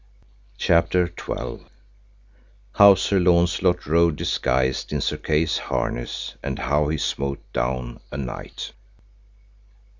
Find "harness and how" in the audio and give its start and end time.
5.59-6.87